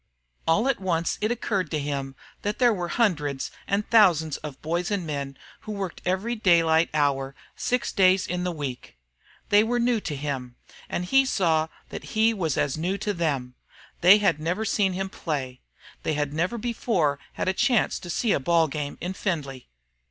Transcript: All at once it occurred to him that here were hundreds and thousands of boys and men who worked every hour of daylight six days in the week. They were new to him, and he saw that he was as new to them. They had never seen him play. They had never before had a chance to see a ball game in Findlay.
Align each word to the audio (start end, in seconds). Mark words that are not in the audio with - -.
All 0.47 0.67
at 0.67 0.79
once 0.79 1.19
it 1.21 1.29
occurred 1.29 1.69
to 1.69 1.77
him 1.77 2.15
that 2.41 2.55
here 2.57 2.73
were 2.73 2.87
hundreds 2.87 3.51
and 3.67 3.87
thousands 3.91 4.37
of 4.37 4.59
boys 4.63 4.89
and 4.89 5.05
men 5.05 5.37
who 5.59 5.71
worked 5.73 6.01
every 6.05 6.31
hour 6.33 6.37
of 6.39 6.43
daylight 6.43 7.33
six 7.55 7.91
days 7.91 8.25
in 8.25 8.43
the 8.43 8.51
week. 8.51 8.97
They 9.49 9.63
were 9.63 9.79
new 9.79 9.99
to 10.01 10.15
him, 10.15 10.55
and 10.89 11.05
he 11.05 11.23
saw 11.23 11.67
that 11.89 12.05
he 12.17 12.33
was 12.33 12.57
as 12.57 12.79
new 12.79 12.97
to 12.97 13.13
them. 13.13 13.53
They 13.99 14.17
had 14.17 14.39
never 14.39 14.65
seen 14.65 14.93
him 14.93 15.07
play. 15.07 15.61
They 16.01 16.15
had 16.15 16.33
never 16.33 16.57
before 16.57 17.19
had 17.33 17.47
a 17.47 17.53
chance 17.53 17.99
to 17.99 18.09
see 18.09 18.31
a 18.31 18.39
ball 18.39 18.67
game 18.67 18.97
in 19.01 19.13
Findlay. 19.13 19.69